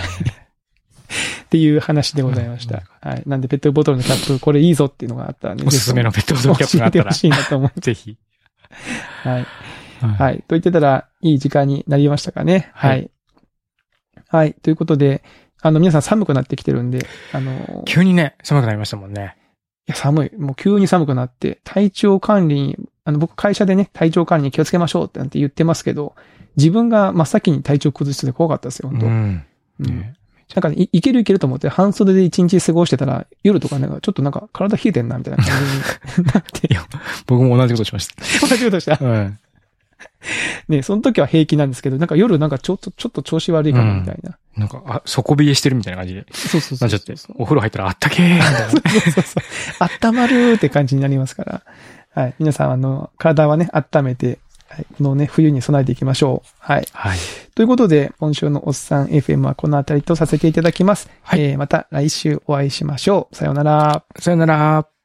[1.43, 2.83] っていう話でございました。
[3.01, 3.23] はい。
[3.25, 5.63] なんでペットボトルのキャップ、これいいぞっていうのがあったらね。
[5.63, 7.79] ーおすすめのペットボトルキャップがあったら教えてほ、しいなと思う。
[7.79, 8.17] ぜひ。
[9.23, 9.45] はい。
[10.01, 10.07] は。
[10.07, 10.37] はいい。
[10.39, 12.69] と言ってたら、いい時間になりましたかね。
[12.73, 12.89] は。
[12.89, 13.09] はい
[14.29, 14.53] はい。
[14.53, 15.23] ということで、
[15.61, 19.35] あの、皆さん寒くなってきてるんで、あの、い急にね、寒くなりましたもんね。
[19.89, 20.31] や、寒い。
[20.37, 26.15] もう急に寒くなって、体調管理に、あの、僕会社でね、体調管理に気をつけましょうってなんて言ってますけど、
[26.57, 29.43] 自分が真っ先に体調崩してて怖かったですよ、本当、うん。
[29.81, 30.13] うんね
[30.55, 35.45] なんかね、いいけるいけると思って半袖で一日過ごしてたら、夜とかなんかちょっとなんか体冷えてんな、みたいな感
[36.15, 36.69] じになって。
[37.27, 38.15] 僕も同じことしました。
[38.47, 38.97] 同じことした。
[38.99, 39.39] うん。
[40.67, 44.37] ね、その時は平気なんですけど、なんか夜なんかちょっと、ちょっと調子悪いかな、みたいな。
[44.57, 46.25] なんか、あ、底冷えしてるみたいな感じで。
[46.31, 47.21] そうそうそうなっちゃって。
[47.35, 48.69] お風呂入ったらあったけーみたいな。
[48.69, 50.09] そうそうそう。
[50.09, 51.63] 温まるーって感じになりますから。
[52.13, 52.35] はい。
[52.39, 56.49] 皆さん、あの、体はね、温めて、はい、このね、冬に備えていきましょう。
[56.59, 56.87] はい。
[56.93, 57.17] はい。
[57.55, 61.09] ということで、今週のおっさん FM はこのあたりとさせていただきます。
[61.23, 63.35] はいえー、また来週お会いしましょう。
[63.35, 64.03] さようなら。
[64.19, 64.98] さよなら。